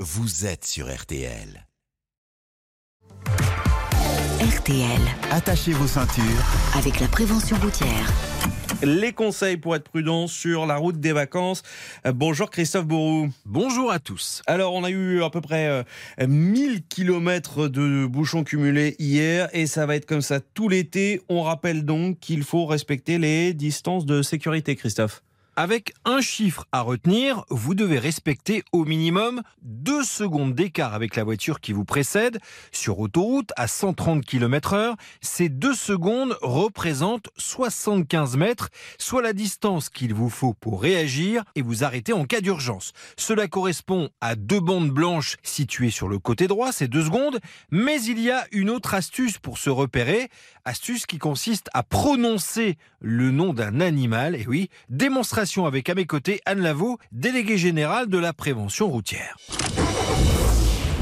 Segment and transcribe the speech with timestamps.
[0.00, 1.66] vous êtes sur RTL.
[4.40, 6.22] RTL, Attachez vos ceintures.
[6.76, 8.12] avec la prévention routière.
[8.82, 11.62] Les conseils pour être prudent sur la route des vacances.
[12.06, 13.30] Euh, Bonjour Christophe Bourou.
[13.46, 14.42] Bonjour à tous.
[14.46, 15.82] Alors, on a eu à peu près euh,
[16.26, 21.22] 1000 km de bouchons cumulés hier et ça va être comme ça tout l'été.
[21.30, 25.22] On rappelle donc qu'il faut respecter les distances de sécurité, Christophe.
[25.58, 31.24] Avec un chiffre à retenir, vous devez respecter au minimum 2 secondes d'écart avec la
[31.24, 32.38] voiture qui vous précède.
[32.72, 40.12] Sur autoroute à 130 km/h, ces 2 secondes représentent 75 mètres, soit la distance qu'il
[40.12, 42.92] vous faut pour réagir et vous arrêter en cas d'urgence.
[43.16, 48.02] Cela correspond à deux bandes blanches situées sur le côté droit, c'est 2 secondes, mais
[48.02, 50.28] il y a une autre astuce pour se repérer,
[50.66, 56.06] astuce qui consiste à prononcer le nom d'un animal, et oui, démonstration avec à mes
[56.06, 59.36] côtés Anne Lavaux, déléguée générale de la prévention routière.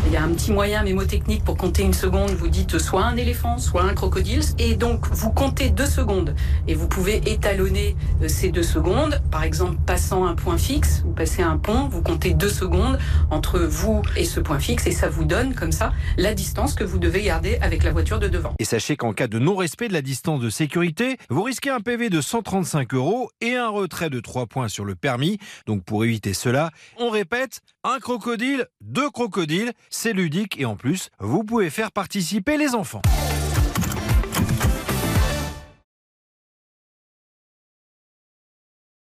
[0.07, 2.31] Il y a un petit moyen mémotechnique pour compter une seconde.
[2.33, 4.43] Vous dites soit un éléphant, soit un crocodile.
[4.59, 6.35] Et donc, vous comptez deux secondes.
[6.69, 9.21] Et vous pouvez étalonner euh, ces deux secondes.
[9.31, 12.99] Par exemple, passant un point fixe, vous passez un pont, vous comptez deux secondes
[13.31, 14.87] entre vous et ce point fixe.
[14.87, 18.19] Et ça vous donne, comme ça, la distance que vous devez garder avec la voiture
[18.19, 18.53] de devant.
[18.59, 22.11] Et sachez qu'en cas de non-respect de la distance de sécurité, vous risquez un PV
[22.11, 25.39] de 135 euros et un retrait de 3 points sur le permis.
[25.67, 31.09] Donc pour éviter cela, on répète, un crocodile, deux crocodiles, c'est ludique et en plus,
[31.21, 33.03] vous pouvez faire participer les enfants.